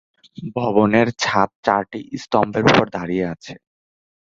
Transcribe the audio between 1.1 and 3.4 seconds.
ছাদ চারটি স্তম্ভের উপর দাঁড়িয়ে